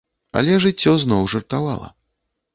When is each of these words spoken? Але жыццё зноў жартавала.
Але 0.39 0.55
жыццё 0.63 0.95
зноў 1.03 1.29
жартавала. 1.35 1.93